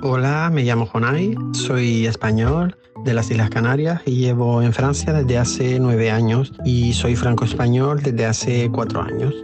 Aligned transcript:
Hola, 0.00 0.48
me 0.52 0.62
llamo 0.62 0.86
Jonay, 0.86 1.34
soy 1.52 2.06
español 2.06 2.78
de 3.04 3.14
las 3.14 3.32
Islas 3.32 3.50
Canarias 3.50 4.00
y 4.06 4.12
llevo 4.12 4.62
en 4.62 4.72
Francia 4.72 5.12
desde 5.12 5.38
hace 5.38 5.80
nueve 5.80 6.12
años 6.12 6.52
y 6.64 6.92
soy 6.92 7.16
franco-español 7.16 8.00
desde 8.00 8.24
hace 8.24 8.70
cuatro 8.70 9.02
años. 9.02 9.34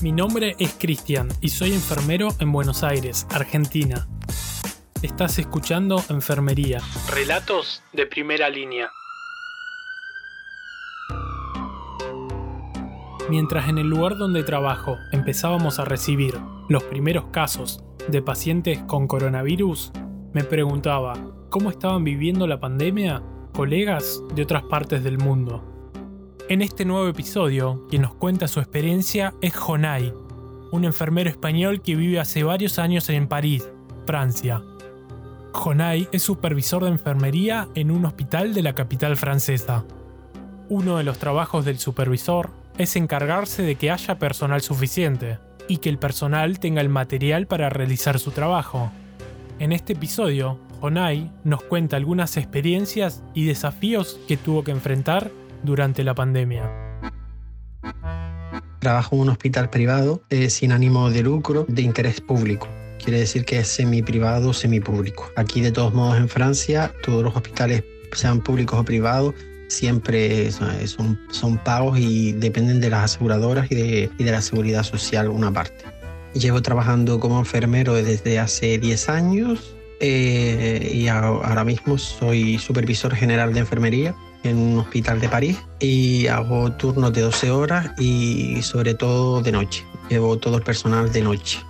Mi 0.00 0.10
nombre 0.10 0.56
es 0.58 0.74
Cristian 0.76 1.28
y 1.40 1.50
soy 1.50 1.74
enfermero 1.74 2.26
en 2.40 2.50
Buenos 2.50 2.82
Aires, 2.82 3.24
Argentina. 3.30 4.08
Estás 5.00 5.38
escuchando 5.38 6.02
Enfermería. 6.08 6.80
Relatos 7.08 7.84
de 7.92 8.06
primera 8.06 8.48
línea. 8.48 8.90
Mientras 13.32 13.70
en 13.70 13.78
el 13.78 13.88
lugar 13.88 14.18
donde 14.18 14.42
trabajo 14.42 14.98
empezábamos 15.10 15.78
a 15.78 15.86
recibir 15.86 16.34
los 16.68 16.82
primeros 16.84 17.28
casos 17.30 17.82
de 18.06 18.20
pacientes 18.20 18.80
con 18.80 19.06
coronavirus, 19.06 19.90
me 20.34 20.44
preguntaba 20.44 21.14
cómo 21.48 21.70
estaban 21.70 22.04
viviendo 22.04 22.46
la 22.46 22.60
pandemia 22.60 23.22
colegas 23.54 24.22
de 24.34 24.42
otras 24.42 24.64
partes 24.64 25.02
del 25.02 25.16
mundo. 25.16 25.64
En 26.50 26.60
este 26.60 26.84
nuevo 26.84 27.08
episodio, 27.08 27.86
quien 27.88 28.02
nos 28.02 28.12
cuenta 28.16 28.48
su 28.48 28.60
experiencia 28.60 29.32
es 29.40 29.56
Jonay, 29.56 30.12
un 30.70 30.84
enfermero 30.84 31.30
español 31.30 31.80
que 31.80 31.96
vive 31.96 32.20
hace 32.20 32.44
varios 32.44 32.78
años 32.78 33.08
en 33.08 33.28
París, 33.28 33.66
Francia. 34.06 34.62
Jonay 35.52 36.06
es 36.12 36.22
supervisor 36.22 36.84
de 36.84 36.90
enfermería 36.90 37.70
en 37.74 37.92
un 37.92 38.04
hospital 38.04 38.52
de 38.52 38.60
la 38.60 38.74
capital 38.74 39.16
francesa. 39.16 39.86
Uno 40.68 40.98
de 40.98 41.04
los 41.04 41.16
trabajos 41.16 41.64
del 41.64 41.78
supervisor 41.78 42.60
es 42.78 42.96
encargarse 42.96 43.62
de 43.62 43.76
que 43.76 43.90
haya 43.90 44.18
personal 44.18 44.60
suficiente 44.60 45.38
y 45.68 45.78
que 45.78 45.88
el 45.88 45.98
personal 45.98 46.58
tenga 46.58 46.80
el 46.80 46.88
material 46.88 47.46
para 47.46 47.68
realizar 47.68 48.18
su 48.18 48.30
trabajo. 48.30 48.90
En 49.58 49.72
este 49.72 49.92
episodio, 49.92 50.58
Jonay 50.80 51.30
nos 51.44 51.62
cuenta 51.62 51.96
algunas 51.96 52.36
experiencias 52.36 53.22
y 53.34 53.44
desafíos 53.44 54.18
que 54.26 54.36
tuvo 54.36 54.64
que 54.64 54.72
enfrentar 54.72 55.30
durante 55.62 56.02
la 56.02 56.14
pandemia. 56.14 56.70
Trabajo 58.80 59.14
en 59.14 59.22
un 59.22 59.28
hospital 59.28 59.70
privado 59.70 60.22
eh, 60.28 60.50
sin 60.50 60.72
ánimo 60.72 61.10
de 61.10 61.22
lucro 61.22 61.64
de 61.68 61.82
interés 61.82 62.20
público. 62.20 62.68
Quiere 62.98 63.20
decir 63.20 63.44
que 63.44 63.60
es 63.60 63.68
semi-privado, 63.68 64.52
semi-público. 64.52 65.30
Aquí 65.36 65.60
de 65.60 65.70
todos 65.70 65.94
modos 65.94 66.18
en 66.18 66.28
Francia, 66.28 66.92
todos 67.04 67.22
los 67.22 67.36
hospitales, 67.36 67.84
sean 68.12 68.40
públicos 68.40 68.78
o 68.78 68.84
privados, 68.84 69.34
siempre 69.72 70.50
son, 70.52 71.18
son, 71.30 71.58
pagos 71.58 71.98
y 71.98 72.32
dependen 72.32 72.80
de 72.80 72.90
las 72.90 73.04
aseguradoras 73.04 73.70
y 73.70 73.74
de, 73.74 74.10
y 74.18 74.24
de 74.24 74.30
la 74.30 74.42
seguridad 74.42 74.82
social 74.82 75.28
una 75.28 75.52
parte. 75.52 75.84
Llevo 76.34 76.62
trabajando 76.62 77.20
como 77.20 77.38
enfermero 77.38 77.94
desde 77.94 78.38
hace 78.38 78.78
10 78.78 79.08
años 79.08 79.74
eh, 80.00 80.90
y 80.94 81.08
ahora 81.08 81.64
mismo 81.64 81.98
soy 81.98 82.58
supervisor 82.58 83.14
general 83.14 83.52
de 83.54 83.60
enfermería 83.60 84.14
en 84.42 84.58
un 84.58 84.78
hospital 84.78 85.20
de 85.20 85.28
París 85.28 85.58
y 85.78 86.26
hago 86.26 86.72
turnos 86.72 87.12
de 87.12 87.20
12 87.22 87.50
horas 87.50 87.90
y 87.98 88.60
sobre 88.62 88.94
todo 88.94 89.42
de 89.42 89.52
noche. 89.52 89.84
Llevo 90.08 90.36
todo 90.38 90.56
el 90.56 90.62
personal 90.62 91.12
de 91.12 91.22
noche. 91.22 91.60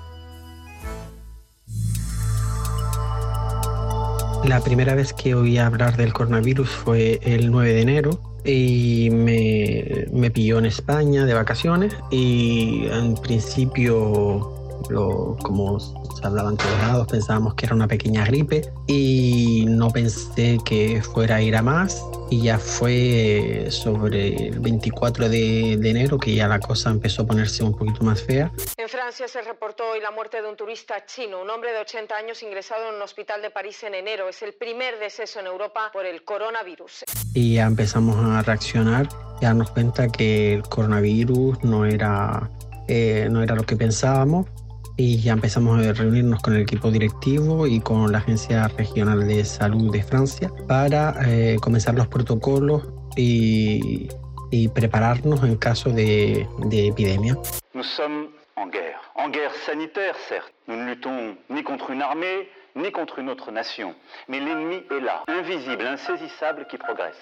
La 4.45 4.61
primera 4.61 4.95
vez 4.95 5.12
que 5.12 5.35
oí 5.35 5.59
hablar 5.59 5.97
del 5.97 6.12
coronavirus 6.12 6.69
fue 6.69 7.21
el 7.23 7.51
9 7.51 7.73
de 7.75 7.81
enero 7.81 8.11
y 8.45 9.09
me, 9.12 10.07
me 10.12 10.31
pilló 10.33 10.59
en 10.59 10.67
España 10.67 11.25
de 11.25 11.35
vacaciones 11.35 11.95
y 12.11 12.87
en 12.87 13.15
principio 13.15 14.53
lo, 14.91 15.37
como 15.43 15.79
se 16.23 16.28
hablaba 16.28 16.51
en 16.51 16.56
todos 16.56 16.78
lados, 16.78 17.06
pensábamos 17.09 17.55
que 17.55 17.67
era 17.67 17.75
una 17.75 17.89
pequeña 17.89 18.25
gripe 18.25 18.62
y 18.87 19.65
no 19.69 19.91
pensé 19.91 20.59
que 20.64 21.03
fuera 21.03 21.37
a 21.37 21.42
ir 21.42 21.56
a 21.56 21.62
más 21.62 22.05
y 22.31 22.42
ya 22.42 22.58
fue 22.58 23.67
sobre 23.70 24.48
el 24.48 24.61
24 24.61 25.29
de, 25.29 25.77
de, 25.79 25.91
enero 25.91 26.19
que 26.19 26.35
ya 26.35 26.46
la 26.46 26.61
cosa 26.61 26.91
empezó 26.91 27.23
a 27.23 27.27
ponerse 27.27 27.64
un 27.64 27.77
poquito 27.77 28.05
más 28.05 28.23
fea. 28.23 28.52
En 28.77 28.89
Francia 28.89 29.27
se 29.27 29.42
reportó 29.42 29.91
hoy 29.91 30.01
la 30.01 30.13
muerte 30.13 30.41
de 30.41 30.48
un 30.48 30.57
turista 30.57 31.05
chino, 31.05 31.42
un 31.42 31.51
hombre 31.51 31.73
de 31.73 31.80
80 31.80 32.14
años 32.14 32.42
ingresado 32.42 32.89
en 32.89 32.95
un 32.95 33.02
hospital 33.02 33.42
de 33.42 33.51
París 33.51 33.83
en 33.83 33.95
enero. 33.95 34.29
Es 34.29 34.42
el 34.42 34.55
primer 34.55 35.01
deceso 35.01 35.41
en 35.41 35.46
Europa 35.46 35.91
por 35.92 36.07
el 36.07 36.23
coronavirus. 36.23 37.05
Y 37.35 37.57
ya 37.57 37.67
empezamos 37.67 38.17
a 38.17 38.42
reaccionar 38.42 39.08
y 39.41 39.45
a 39.45 39.48
darnos 39.48 39.70
cuenta 39.73 40.08
que 40.08 40.55
el 40.55 40.63
coronavirus 40.63 41.64
no 41.64 41.85
era, 41.85 42.48
eh, 42.86 43.27
no 43.29 43.42
era 43.42 43.57
lo 43.57 43.64
que 43.64 43.75
pensábamos 43.75 44.46
y 44.97 45.20
ya 45.20 45.33
empezamos 45.33 45.85
a 45.85 45.92
reunirnos 45.92 46.41
con 46.42 46.55
el 46.55 46.63
equipo 46.63 46.91
directivo 46.91 47.67
y 47.67 47.80
con 47.80 48.13
la 48.13 48.19
Agencia 48.19 48.69
Regional 48.69 49.27
de 49.27 49.45
Salud 49.45 49.92
de 49.92 50.03
Francia 50.03 50.51
para 50.69 51.14
eh, 51.27 51.57
comenzar 51.61 51.95
los 51.95 52.08
protocolos 52.08 52.89
y, 53.17 54.08
y, 54.51 54.69
prepararnos 54.69 55.42
en 55.45 55.57
caso 55.57 55.91
de, 55.91 56.47
de 56.67 56.89
epidemia. 56.89 57.36
Nous 57.75 57.86
sommes 57.86 58.29
en 58.57 58.69
guerre, 58.69 59.01
en 59.14 59.31
guerre 59.31 59.52
sanitaire 59.67 60.14
certes. 60.29 60.52
Nous 60.67 60.77
ne 60.77 60.86
luttons 60.86 61.36
ni 61.48 61.63
contre 61.63 61.91
une 61.91 62.02
armée 62.02 62.48
ni 62.75 62.91
contre 62.91 63.19
une 63.19 63.29
autre 63.29 63.51
nation, 63.51 63.95
mais 64.29 64.41
l'ennemi 64.41 64.83
est 64.91 65.01
là, 65.01 65.23
invisible, 65.29 65.86
insaisissable, 65.86 66.67
qui 66.70 66.79
progresse. 66.79 67.20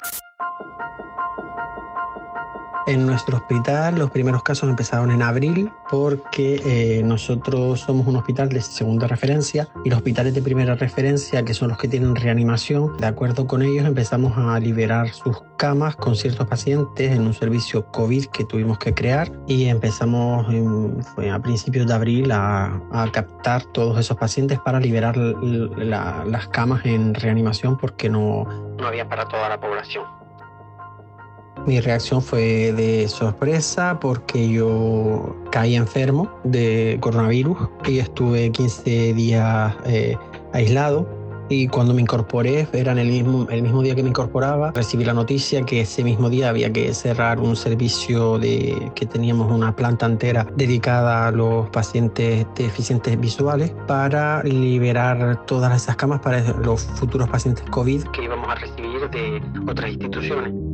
En 2.91 3.07
nuestro 3.07 3.37
hospital 3.37 4.01
los 4.01 4.11
primeros 4.11 4.43
casos 4.43 4.69
empezaron 4.69 5.13
en 5.13 5.23
abril 5.23 5.71
porque 5.89 6.61
eh, 6.65 7.05
nosotros 7.05 7.79
somos 7.79 8.05
un 8.09 8.17
hospital 8.17 8.49
de 8.49 8.61
segunda 8.61 9.07
referencia 9.07 9.69
y 9.85 9.91
los 9.91 9.99
hospitales 9.99 10.35
de 10.35 10.43
primera 10.43 10.75
referencia, 10.75 11.45
que 11.45 11.55
son 11.55 11.69
los 11.69 11.79
que 11.79 11.87
tienen 11.87 12.17
reanimación, 12.17 12.97
de 12.97 13.07
acuerdo 13.07 13.47
con 13.47 13.63
ellos 13.63 13.87
empezamos 13.87 14.37
a 14.37 14.59
liberar 14.59 15.11
sus 15.11 15.41
camas 15.57 15.95
con 15.95 16.17
ciertos 16.17 16.49
pacientes 16.49 17.13
en 17.13 17.29
un 17.29 17.33
servicio 17.33 17.87
COVID 17.93 18.25
que 18.27 18.45
tuvimos 18.45 18.81
que 18.81 18.93
crear 18.93 19.31
y 19.47 19.67
empezamos 19.67 20.53
en, 20.53 21.01
fue 21.15 21.31
a 21.31 21.39
principios 21.39 21.87
de 21.87 21.95
abril 21.95 22.33
a, 22.33 22.81
captar 23.13 23.63
todos 23.67 24.01
esos 24.01 24.17
pacientes 24.17 24.59
para 24.59 24.81
liberar 24.81 25.17
la, 25.17 26.25
las 26.27 26.49
camas 26.49 26.85
en 26.87 27.15
reanimación 27.15 27.79
porque 27.79 28.09
no, 28.09 28.47
no 28.81 28.87
había 28.89 29.09
para 29.09 29.29
toda 29.29 29.49
la 29.49 29.61
población. 29.61 30.20
Mi 31.67 31.81
reacción 31.81 32.23
fue 32.23 32.73
de 32.73 33.07
sorpresa 33.09 33.99
porque 34.01 34.49
yo 34.49 35.37
caí 35.53 35.77
enfermo 35.77 36.31
de 36.45 36.97
coronavirus 37.01 37.59
y 37.87 37.99
estuve 37.99 38.51
15 38.51 39.13
días 39.15 39.75
eh, 39.85 40.17
aislado. 40.53 41.21
Y 41.53 41.67
cuando 41.67 41.93
me 41.93 42.01
incorporé, 42.01 42.69
era 42.73 42.93
en 42.93 42.99
el 42.99 43.09
mismo, 43.09 43.49
el 43.51 43.63
mismo 43.63 43.83
día 43.83 43.97
que 43.97 44.05
me 44.05 44.11
incorporaba, 44.11 44.71
recibí 44.71 45.05
la 45.05 45.15
noticia 45.15 45.63
que 45.63 45.81
ese 45.81 46.05
mismo 46.05 46.31
día 46.31 46.49
había 46.49 46.73
que 46.73 46.95
cerrar 46.95 47.41
un 47.41 47.57
servicio 47.57 48.39
de 48.39 48.93
que 48.95 49.05
teníamos 49.05 49.51
una 49.51 49.75
planta 49.75 50.07
entera 50.07 50.47
dedicada 50.55 51.27
a 51.27 51.33
los 51.33 51.69
pacientes 51.71 52.47
deficientes 52.55 53.19
visuales 53.19 53.73
para 53.89 54.45
liberar 54.45 55.45
todas 55.47 55.75
esas 55.83 55.97
camas 55.97 56.21
para 56.21 56.41
los 56.59 56.83
futuros 56.83 57.29
pacientes 57.29 57.65
COVID 57.71 58.05
que 58.13 58.25
íbamos 58.25 58.49
a 58.49 58.55
recibir 58.55 59.11
de 59.11 59.43
otras 59.69 59.91
instituciones. 59.91 60.70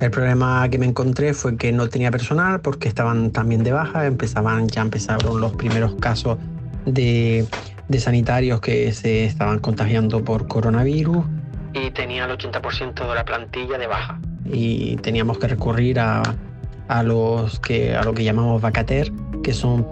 El 0.00 0.10
problema 0.10 0.66
que 0.70 0.78
me 0.78 0.86
encontré 0.86 1.34
fue 1.34 1.56
que 1.56 1.72
no 1.72 1.88
tenía 1.88 2.10
personal 2.10 2.60
porque 2.60 2.88
estaban 2.88 3.30
también 3.32 3.62
de 3.62 3.72
baja, 3.72 4.06
empezaban, 4.06 4.66
ya 4.68 4.80
empezaron 4.80 5.40
los 5.40 5.52
primeros 5.52 5.94
casos 5.96 6.38
de, 6.86 7.46
de 7.88 8.00
sanitarios 8.00 8.60
que 8.60 8.92
se 8.92 9.24
estaban 9.24 9.58
contagiando 9.58 10.24
por 10.24 10.48
coronavirus 10.48 11.24
y 11.72 11.90
tenía 11.90 12.24
el 12.24 12.36
80% 12.36 13.08
de 13.08 13.14
la 13.14 13.24
plantilla 13.24 13.78
de 13.78 13.86
baja. 13.86 14.18
Y 14.44 14.96
teníamos 14.96 15.38
que 15.38 15.48
recurrir 15.48 16.00
a, 16.00 16.22
a, 16.88 17.02
los 17.02 17.60
que, 17.60 17.94
a 17.94 18.02
lo 18.02 18.14
que 18.14 18.24
llamamos 18.24 18.60
vacater, 18.60 19.12
que 19.44 19.52
son 19.52 19.86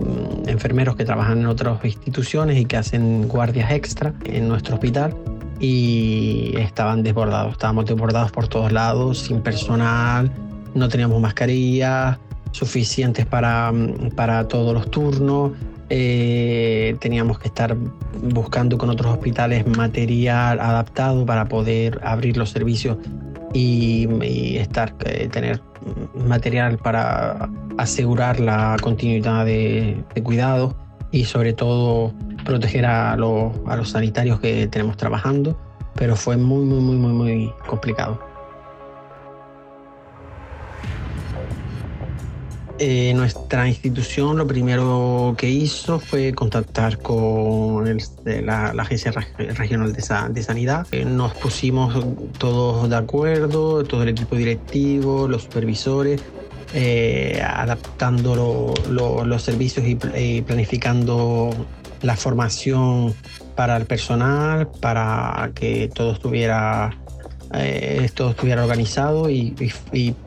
enfermeros 0.47 0.97
que 0.97 1.05
trabajan 1.05 1.41
en 1.41 1.47
otras 1.47 1.85
instituciones 1.85 2.57
y 2.57 2.65
que 2.65 2.77
hacen 2.77 3.29
guardias 3.29 3.71
extra 3.71 4.13
en 4.25 4.49
nuestro 4.49 4.75
hospital 4.75 5.15
y 5.61 6.55
estaban 6.57 7.03
desbordados, 7.03 7.53
estábamos 7.53 7.87
desbordados 7.87 8.31
por 8.31 8.49
todos 8.49 8.73
lados, 8.73 9.19
sin 9.19 9.41
personal, 9.41 10.31
no 10.75 10.89
teníamos 10.89 11.21
mascarillas 11.21 12.19
suficientes 12.53 13.27
para, 13.27 13.73
para 14.15 14.47
todos 14.49 14.73
los 14.73 14.91
turnos, 14.91 15.53
eh, 15.91 16.97
teníamos 17.01 17.39
que 17.39 17.49
estar 17.49 17.77
buscando 18.23 18.79
con 18.79 18.91
otros 18.91 19.13
hospitales 19.13 19.67
material 19.67 20.61
adaptado 20.61 21.25
para 21.25 21.47
poder 21.47 21.99
abrir 22.03 22.37
los 22.37 22.51
servicios 22.51 22.99
y, 23.55 24.07
estar, 24.57 24.95
eh, 25.07 25.29
tener 25.29 25.63
material 26.27 26.79
para 26.79 27.49
asegurar 27.79 28.39
la 28.41 28.77
continuidad 28.81 29.47
de, 29.47 30.03
de 30.15 30.23
cuidado 30.23 30.77
y 31.11 31.25
sobre 31.25 31.53
todo 31.53 32.13
proteger 32.45 32.87
a, 32.87 33.17
los, 33.17 33.53
a 33.67 33.77
los 33.77 33.91
sanitarios 33.91 34.41
que 34.41 34.67
tenemos 34.69 34.97
trabajando, 34.97 35.59
pero 35.95 36.17
fue 36.17 36.37
muy, 36.37 36.65
muy, 36.65 36.81
muy, 36.81 36.97
muy, 36.97 37.13
muy 37.13 37.53
complicado. 37.67 38.29
Eh, 42.81 43.13
nuestra 43.15 43.67
institución 43.67 44.37
lo 44.37 44.47
primero 44.47 45.35
que 45.37 45.51
hizo 45.51 45.99
fue 45.99 46.33
contactar 46.33 46.99
con 46.99 47.99
la, 48.25 48.69
Agencia 48.79 49.13
Regional 49.37 49.93
de, 49.93 50.43
Sanidad. 50.43 50.87
Eh, 50.93 51.05
nos 51.05 51.35
pusimos 51.35 51.93
todos 52.39 52.89
de 52.89 52.95
acuerdo, 52.95 53.83
todo 53.83 54.05
el 54.05 54.11
equipo 54.11 54.37
directivo, 54.37 55.27
los 55.27 55.43
supervisores, 55.43 56.23
eh, 56.75 57.43
adaptando 57.45 58.75
los 58.89 59.43
servicios 59.43 59.87
y, 59.87 60.43
planificando 60.43 61.51
la 62.03 62.17
formación 62.17 63.15
para 63.57 63.77
el 63.77 63.87
personal, 63.87 64.69
para 64.81 65.51
que 65.55 65.91
todo 65.93 66.13
estuviera, 66.13 66.97
todo 68.15 68.31
estuviera 68.31 68.63
organizado 68.63 69.31
y 69.31 69.53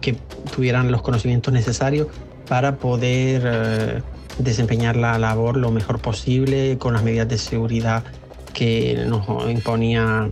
que 0.01 0.15
tuvieran 0.53 0.91
los 0.91 1.01
conocimientos 1.01 1.53
necesarios 1.53 2.07
para 2.51 2.75
poder 2.75 3.43
eh, 3.45 4.01
desempeñar 4.37 4.97
la 4.97 5.17
labor 5.17 5.55
lo 5.55 5.71
mejor 5.71 5.99
posible 5.99 6.77
con 6.77 6.93
las 6.93 7.01
medidas 7.01 7.29
de 7.29 7.37
seguridad 7.37 8.03
que 8.51 9.05
nos 9.07 9.25
imponía 9.49 10.29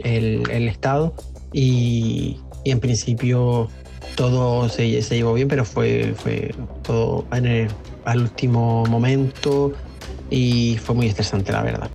el, 0.00 0.68
Estado. 0.68 1.14
Y, 1.54 2.36
en 2.70 2.80
principio 2.80 3.68
todo 4.16 4.68
se, 4.68 4.88
llevó 5.02 5.34
bien, 5.34 5.48
pero 5.48 5.64
fue, 5.64 6.14
fue 6.16 6.54
todo 6.82 7.24
al 7.30 8.20
último 8.20 8.84
momento 8.86 9.72
y 10.30 10.78
fue 10.82 10.94
muy 10.94 11.06
estresante, 11.06 11.52
la 11.52 11.62
verdad. 11.62 11.90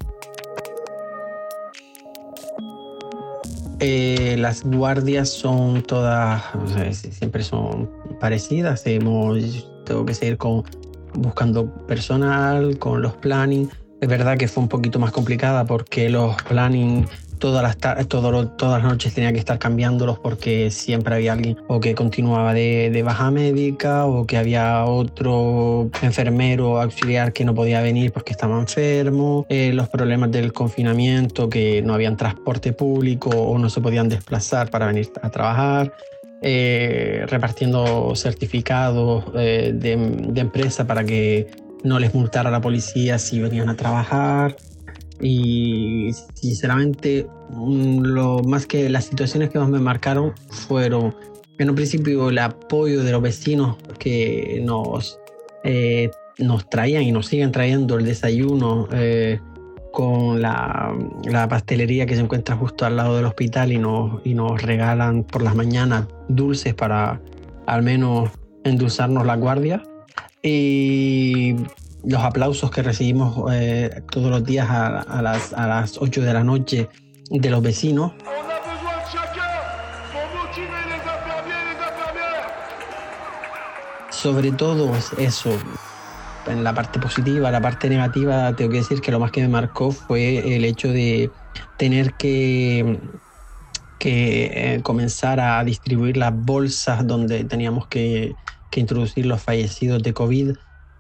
Eh, 3.82 4.36
las 4.38 4.64
guardias 4.64 5.30
son 5.30 5.82
todas, 5.84 6.44
siempre 6.92 7.44
son 7.44 7.90
parecidas. 8.20 8.86
Hemos, 8.86 9.70
tengo 9.86 10.06
que 10.06 10.14
seguir 10.14 10.38
con, 10.38 10.64
buscando 11.14 11.72
personal, 11.88 12.78
con 12.78 13.02
los 13.02 13.16
planning. 13.18 13.70
Es 14.02 14.08
verdad 14.08 14.38
que 14.38 14.48
fue 14.48 14.64
un 14.64 14.70
poquito 14.70 14.98
más 15.00 15.12
complicada 15.12 15.66
porque 15.66 16.10
los 16.10 16.42
planning 16.44 17.06
todas 17.40 17.64
las, 17.64 18.08
todas 18.08 18.54
las 18.60 18.84
noches 18.84 19.14
tenía 19.14 19.34
que 19.34 19.40
estar 19.40 19.58
cambiándolos 19.58 20.20
porque 20.20 20.70
siempre 20.70 21.16
había 21.16 21.34
alguien 21.34 21.58
o 21.68 21.80
que 21.80 21.96
continuaba 21.96 22.54
de, 22.54 23.02
baja 23.04 23.32
médica 23.32 24.06
o 24.06 24.28
que 24.28 24.38
había 24.38 24.86
otro 24.86 25.90
enfermero 26.02 26.82
auxiliar 26.82 27.34
que 27.34 27.46
no 27.46 27.56
podía 27.56 27.82
venir 27.82 28.12
porque 28.12 28.34
estaba 28.34 28.60
enfermo, 28.60 29.46
eh, 29.50 29.72
los 29.74 29.88
problemas 29.90 30.32
del 30.32 30.54
confinamiento, 30.54 31.50
que 31.50 31.82
no 31.82 31.94
habían 31.94 32.18
transporte 32.18 32.74
público 32.74 33.30
o 33.30 33.58
no 33.58 33.70
se 33.70 33.82
podían 33.82 34.10
desplazar 34.10 34.70
para 34.70 34.88
venir 34.88 35.10
a 35.22 35.30
trabajar. 35.30 35.94
Eh, 36.42 37.26
repartiendo 37.28 38.16
certificados 38.16 39.26
eh, 39.36 39.74
de 39.74 40.40
empresa 40.40 40.88
para 40.88 41.04
que 41.04 41.48
no 41.84 42.00
les 42.00 42.14
multara 42.14 42.52
la 42.52 42.62
policía 42.62 43.20
si 43.20 43.40
venían 43.40 43.70
a 43.70 43.76
trabajar 43.76 44.56
y 45.22 46.12
sinceramente 46.34 47.28
lo 47.52 48.42
más 48.44 48.66
que 48.66 48.90
las 48.90 49.06
situaciones 49.06 49.50
que 49.50 49.60
más 49.60 49.70
me 49.70 49.80
marcaron 49.80 50.34
fueron 50.50 51.16
en 51.58 51.70
un 51.70 51.76
principio 51.76 52.30
el 52.30 52.38
apoyo 52.38 53.04
de 53.04 53.12
los 53.12 53.22
vecinos 53.22 53.76
que 53.98 54.62
nos, 54.64 55.20
eh, 55.64 56.10
nos 56.38 56.70
traían 56.70 57.04
y 57.04 57.12
nos 57.12 57.28
siguen 57.28 57.52
trayendo 57.52 57.98
el 57.98 58.06
desayuno 58.06 58.88
eh, 58.94 59.40
con 59.92 60.42
la, 60.42 60.96
la, 61.26 61.50
pastelería 61.50 62.06
que 62.06 62.16
se 62.16 62.22
encuentra 62.22 62.56
justo 62.56 62.86
al 62.86 62.96
lado 62.96 63.18
del 63.18 63.26
hospital 63.26 63.74
y 63.74 63.78
nos, 63.78 64.22
y 64.24 64.36
nos 64.36 64.62
regalan 64.62 65.24
por 65.24 65.42
las 65.42 65.56
mañanas 65.56 66.08
dulces 66.30 66.74
para 66.74 67.20
al 67.66 67.84
menos 67.84 68.30
endulzarnos 68.64 69.26
la 69.26 69.36
guardia. 69.36 69.84
Y 70.42 71.56
los 72.06 72.24
aplausos 72.24 72.72
que 72.72 72.82
recibimos 72.82 73.52
eh, 73.52 74.04
todos 74.12 74.32
los 74.32 74.44
días 74.44 74.70
a, 74.70 75.22
las, 75.22 75.54
a 75.54 75.68
las 75.68 75.98
8 75.98 76.22
de 76.22 76.34
la 76.34 76.44
noche 76.44 76.90
de 77.30 77.50
los 77.50 77.62
vecinos. 77.62 78.14
Sobre 84.10 84.52
todo 84.52 84.92
eso, 85.18 85.52
en 86.48 86.64
la 86.64 86.74
parte 86.74 87.00
positiva, 87.00 87.52
la 87.52 87.62
parte 87.62 87.90
negativa, 87.90 88.54
tengo 88.56 88.72
que 88.72 88.78
decir 88.78 89.02
que 89.02 89.12
lo 89.12 89.20
más 89.20 89.32
que 89.32 89.42
me 89.42 89.48
marcó 89.48 89.92
fue 89.92 90.56
el 90.56 90.66
hecho 90.66 90.90
de 90.90 91.32
tener 91.78 92.14
que, 92.16 93.00
que 93.98 94.76
eh, 94.76 94.82
comenzar 94.82 95.40
a 95.40 95.64
distribuir 95.64 96.18
las 96.18 96.34
bolsas 96.36 97.08
donde 97.08 97.46
teníamos 97.46 97.88
que, 97.88 98.36
que 98.70 98.80
introducir 98.80 99.26
los 99.26 99.42
fallecidos 99.42 100.04
de 100.04 100.14
COVID 100.14 100.56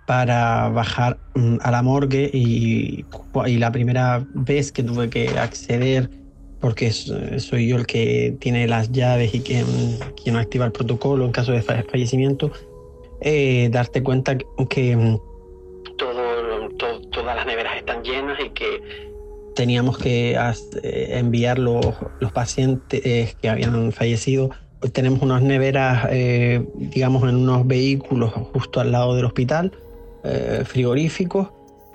para 0.09 0.69
bajar 0.69 1.19
mm, 1.35 1.57
a 1.61 1.69
la 1.69 1.83
morgue 1.83 2.31
y, 2.33 3.05
la 3.45 3.71
primera 3.71 4.25
vez 4.33 4.71
que 4.71 4.81
tuve 4.81 5.09
que 5.09 5.29
acceder, 5.37 6.09
porque 6.59 6.91
soy 6.91 7.67
yo 7.67 7.77
el 7.77 7.85
que 7.85 8.35
tiene 8.39 8.67
las 8.67 8.91
llaves 8.91 9.35
y 9.35 9.41
quien, 9.41 9.65
quien 10.21 10.35
activa 10.35 10.65
el 10.65 10.71
protocolo 10.71 11.25
en 11.25 11.31
caso 11.31 11.51
de 11.51 11.61
fallecimiento, 11.61 12.51
eh, 13.21 13.69
darte 13.71 14.01
cuenta 14.01 14.35
que 14.69 14.95
mm, 14.95 15.19
todas 17.11 17.35
las 17.35 17.45
neveras 17.45 17.77
están 17.77 18.03
llenas 18.03 18.39
y 18.43 18.49
que 18.49 18.81
teníamos 19.55 19.97
que 19.97 20.37
eh, 20.83 21.07
enviar 21.19 21.59
los, 21.59 21.85
los 22.19 22.31
pacientes 22.31 23.35
que 23.35 23.49
habían 23.49 23.91
fallecido. 23.91 24.49
Tenemos 24.93 25.21
unas 25.21 25.41
neveras, 25.41 26.07
eh, 26.09 26.65
digamos, 26.75 27.23
en 27.23 27.35
unos 27.35 27.67
vehículos 27.67 28.31
justo 28.53 28.79
al 28.79 28.91
lado 28.91 29.15
del 29.15 29.25
hospital 29.25 29.71
eh, 30.23 30.63
frigoríficos 30.65 31.49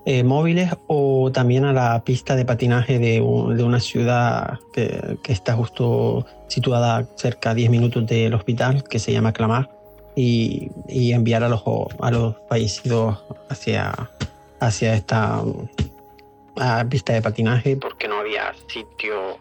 eh, 0.07 0.23
móviles 0.23 0.71
o 0.87 1.33
también 1.33 1.65
a 1.65 1.73
la 1.73 2.05
pista 2.05 2.37
de 2.37 2.45
patinaje 2.45 2.99
de, 2.99 3.23
una 3.23 3.81
ciudad 3.81 4.59
que, 4.75 5.19
está 5.29 5.55
justo 5.55 6.27
situada 6.47 7.09
cerca 7.17 7.51
a 7.51 7.55
10 7.55 7.71
minutos 7.71 8.07
del 8.07 8.35
hospital, 8.35 8.85
que 8.85 8.99
se 8.99 9.13
llama 9.13 9.33
Clamar, 9.33 9.71
y, 10.15 10.71
enviar 10.89 11.43
a 11.43 11.49
los, 11.49 11.63
a 12.01 12.11
los 12.11 12.37
fallecidos 12.51 13.19
hacia, 13.49 13.95
hacia 14.61 14.95
esta 14.95 15.43
pista 16.91 17.15
de 17.15 17.23
patinaje. 17.23 17.77
Porque 17.79 18.07
no 18.07 18.19
había 18.19 18.53
sitio 18.69 19.39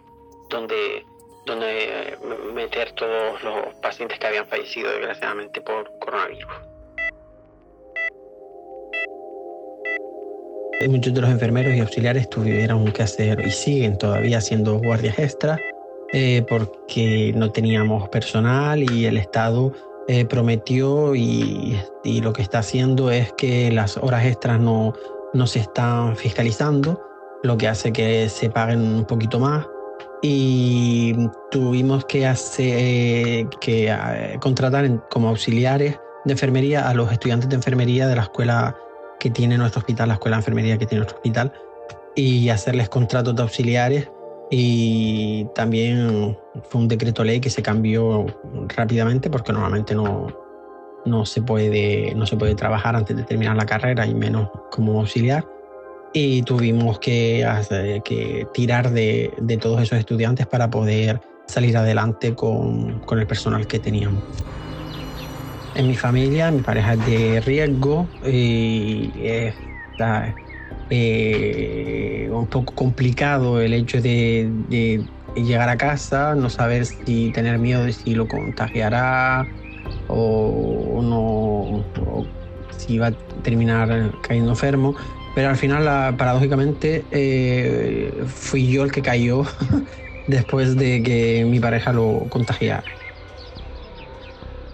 donde, 0.49 1.05
donde 1.45 2.17
meter 2.53 2.91
todos 2.93 3.43
los 3.43 3.75
pacientes 3.81 4.19
que 4.19 4.27
habían 4.27 4.47
fallecido 4.47 4.89
desgraciadamente 4.91 5.61
por 5.61 5.91
coronavirus. 5.99 6.51
Muchos 10.89 11.13
de 11.13 11.21
los 11.21 11.29
enfermeros 11.29 11.73
y 11.75 11.79
auxiliares 11.79 12.29
tuvieron 12.29 12.91
que 12.91 13.03
hacer 13.03 13.39
y 13.45 13.51
siguen 13.51 13.97
todavía 13.97 14.39
haciendo 14.39 14.79
guardias 14.79 15.17
extras 15.17 15.57
eh, 16.11 16.43
porque 16.47 17.31
no 17.35 17.51
teníamos 17.51 18.09
personal 18.09 18.83
y 18.91 19.05
el 19.05 19.17
Estado 19.17 19.71
eh, 20.07 20.25
prometió 20.25 21.15
y, 21.15 21.79
lo 22.03 22.33
que 22.33 22.41
está 22.41 22.59
haciendo 22.59 23.09
es 23.09 23.31
que 23.33 23.71
las 23.71 23.97
horas 23.97 24.25
extras 24.25 24.59
no, 24.59 24.93
no 25.33 25.47
se 25.47 25.59
están 25.59 26.17
fiscalizando, 26.17 27.01
lo 27.43 27.57
que 27.57 27.67
hace 27.67 27.93
que 27.93 28.27
se 28.27 28.49
paguen 28.49 28.81
un 28.81 29.05
poquito 29.05 29.39
más 29.39 29.65
y 30.25 31.13
tuvimos 31.51 32.05
que, 32.05 32.25
hacer, 32.25 33.49
que 33.59 33.89
eh, 33.89 34.37
contratar 34.39 35.09
como 35.09 35.27
auxiliares 35.27 35.99
de 36.23 36.31
enfermería 36.31 36.87
a 36.87 36.93
los 36.93 37.11
estudiantes 37.11 37.49
de 37.49 37.55
enfermería 37.57 38.07
de 38.07 38.15
la 38.15 38.21
escuela 38.23 38.73
que 39.19 39.29
tiene 39.29 39.57
nuestro 39.57 39.79
hospital, 39.79 40.07
la 40.07 40.13
escuela 40.13 40.37
de 40.37 40.39
enfermería 40.39 40.77
que 40.77 40.85
tiene 40.85 40.99
nuestro 40.99 41.17
hospital, 41.17 41.51
y 42.15 42.47
hacerles 42.47 42.87
contratos 42.87 43.35
de 43.35 43.41
auxiliares. 43.41 44.09
Y 44.49 45.45
también 45.55 46.37
fue 46.69 46.81
un 46.81 46.87
decreto 46.87 47.25
ley 47.25 47.41
que 47.41 47.49
se 47.49 47.61
cambió 47.61 48.25
rápidamente 48.77 49.29
porque 49.29 49.51
normalmente 49.51 49.93
no, 49.93 50.27
no, 51.05 51.25
se 51.25 51.41
puede, 51.41 52.15
no 52.15 52.25
se 52.25 52.37
puede 52.37 52.55
trabajar 52.55 52.95
antes 52.95 53.17
de 53.17 53.23
terminar 53.23 53.57
la 53.57 53.65
carrera 53.65 54.07
y 54.07 54.15
menos 54.15 54.49
como 54.71 55.01
auxiliar. 55.01 55.45
Y 56.13 56.43
tuvimos 56.43 56.99
que, 56.99 57.43
tirar 58.53 58.91
de, 58.91 59.57
todos 59.59 59.81
esos 59.81 59.97
estudiantes 59.97 60.45
para 60.45 60.69
poder 60.69 61.19
salir 61.47 61.75
adelante 61.75 62.35
con, 62.35 62.99
con 62.99 63.19
el 63.19 63.27
personal 63.27 63.65
que 63.67 63.79
teníamos. 63.79 64.23
En 65.75 65.87
mi 65.87 65.95
familia, 65.95 66.51
mi 66.51 66.61
pareja 66.61 66.93
es 66.93 67.05
de 67.07 67.41
riesgo 67.41 68.07
y 68.23 69.11
está 69.25 70.35
eh, 70.89 72.29
un 72.31 72.45
poco 72.45 72.75
complicado 72.75 73.59
el 73.59 73.73
hecho 73.73 73.99
de, 73.99 75.03
llegar 75.35 75.69
a 75.69 75.77
casa, 75.77 76.35
no 76.35 76.49
saber 76.49 76.85
si 76.85 77.31
tener 77.31 77.57
miedo 77.57 77.83
de 77.83 77.93
si 77.93 78.13
lo 78.13 78.27
contagiará 78.27 79.47
o 80.07 81.01
no, 81.01 81.83
si 82.77 82.99
va 82.99 83.07
a 83.07 83.11
terminar 83.41 84.11
cayendo 84.21 84.51
enfermo. 84.51 84.95
Pero 85.35 85.49
al 85.49 85.57
final, 85.57 86.15
paradójicamente, 86.15 87.05
eh, 87.11 88.23
fui 88.27 88.71
yo 88.71 88.83
el 88.83 88.91
que 88.91 89.01
cayó 89.01 89.43
después 90.27 90.77
de 90.77 91.01
que 91.01 91.45
mi 91.45 91.59
pareja 91.59 91.91
lo 91.91 92.27
contagiara. 92.29 92.83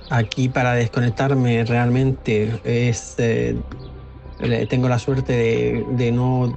Aquí 0.10 0.50
para 0.50 0.74
desconectarme 0.74 1.64
realmente 1.64 2.52
es... 2.64 3.16
Eh, 3.20 3.56
tengo 4.70 4.88
la 4.88 5.00
suerte 5.00 5.34
de, 5.34 5.86
de, 5.98 6.12
no 6.14 6.54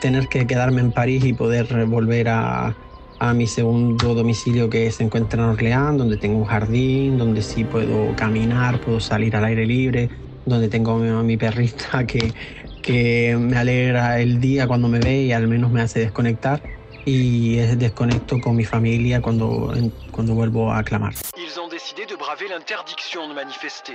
tener 0.00 0.26
que 0.28 0.46
quedarme 0.46 0.80
en 0.80 0.90
París 0.90 1.24
y 1.24 1.32
poder 1.32 1.86
volver 1.86 2.28
a, 2.28 2.76
a 3.18 3.32
mi 3.32 3.46
segundo 3.46 4.14
domicilio 4.14 4.68
que 4.68 4.90
se 4.90 5.04
encuentra 5.04 5.42
en 5.42 5.50
Orleans, 5.50 5.98
donde 5.98 6.16
tengo 6.16 6.38
un 6.38 6.44
jardín, 6.44 7.16
donde 7.16 7.42
sí 7.42 7.64
puedo 7.64 8.14
caminar, 8.16 8.80
puedo 8.80 9.00
salir 9.00 9.36
al 9.36 9.44
aire 9.44 9.66
libre, 9.66 10.10
donde 10.44 10.68
tengo 10.68 10.92
a 10.92 11.22
mi 11.22 11.36
perrita 11.36 12.04
que, 12.06 12.34
que 12.86 13.36
me 13.36 13.58
alegra 13.58 14.20
el 14.20 14.40
día 14.40 14.66
cuando 14.66 14.88
me 14.88 15.00
ve 15.00 15.22
y 15.22 15.32
al 15.32 15.48
menos 15.48 15.72
me 15.72 15.82
hace 15.82 16.00
desconectar 16.00 16.62
y 17.04 17.56
desconecto 17.56 18.40
con 18.40 18.56
mi 18.56 18.64
familia 18.64 19.20
cuando, 19.20 19.74
cuando 20.12 20.34
vuelvo 20.34 20.72
a 20.72 20.82
clamar. 20.82 21.14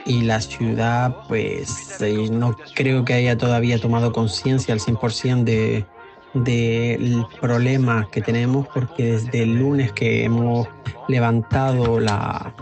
Y 0.05 0.21
la 0.21 0.41
ciudad, 0.41 1.15
pues 1.27 2.01
eh, 2.01 2.27
no 2.31 2.55
creo 2.75 3.05
que 3.05 3.13
haya 3.13 3.37
todavía 3.37 3.79
tomado 3.79 4.11
conciencia 4.11 4.73
al 4.73 4.79
100% 4.79 5.43
de 5.43 5.85
del 6.33 7.25
problema 7.41 8.07
que 8.09 8.21
tenemos 8.21 8.65
porque 8.73 9.03
desde 9.03 9.43
el 9.43 9.59
lunes 9.59 9.91
que 9.91 10.23
hemos 10.23 10.65
levantado 11.09 11.99
la, 11.99 12.53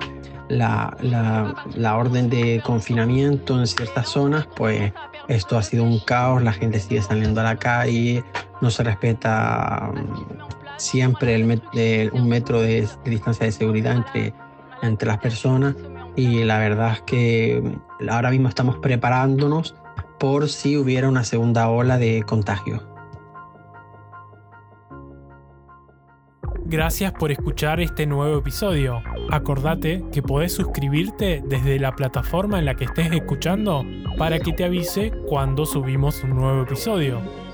la, 0.48 1.56
la, 1.76 1.96
orden 1.96 2.32
de 2.32 2.62
confinamiento 2.66 3.60
en 3.60 3.68
ciertas 3.68 4.10
zonas, 4.10 4.48
pues 4.56 4.92
esto 5.30 5.58
ha 5.58 5.64
sido 5.64 5.84
un 5.84 6.00
caos, 6.00 6.44
la 6.44 6.52
gente 6.52 6.80
sigue 6.80 7.02
saliendo 7.02 7.40
a 7.40 7.44
la 7.44 7.56
calle, 7.56 8.24
no 8.62 8.70
se 8.72 8.84
respeta 8.84 9.92
mm, 9.94 10.78
siempre 10.78 11.42
un 12.12 12.28
metro 12.28 12.62
de, 12.62 12.88
distancia 13.06 13.46
de 13.46 13.52
seguridad 13.52 13.96
entre, 13.96 14.34
entre 14.82 15.08
las 15.08 15.20
personas 15.20 15.76
y 16.16 16.44
la 16.44 16.58
verdad 16.58 16.94
es 16.94 17.02
que 17.04 17.62
mm, 17.64 18.10
ahora 18.10 18.32
mismo 18.32 18.50
estamos 18.50 18.78
preparándonos 18.80 19.76
por 20.20 20.50
si 20.50 20.76
hubiera 20.76 21.08
una 21.08 21.24
segunda 21.24 21.70
ola 21.70 21.98
de 21.98 22.24
contagio. 22.24 22.84
Gracias 26.70 27.12
por 27.14 27.32
escuchar 27.32 27.80
este 27.80 28.06
nuevo 28.06 28.38
episodio. 28.38 29.02
Acordate 29.32 30.04
que 30.12 30.22
podés 30.22 30.54
suscribirte 30.54 31.42
desde 31.44 31.80
la 31.80 31.96
plataforma 31.96 32.60
en 32.60 32.66
la 32.66 32.76
que 32.76 32.86
estés 32.86 33.12
escuchando 33.12 33.84
para 34.20 34.38
que 34.38 34.54
te 34.54 34.66
avise 34.66 35.12
cuando 35.28 35.66
subimos 35.66 36.24
un 36.24 36.36
nuevo 36.36 36.62
episodio. 36.62 37.49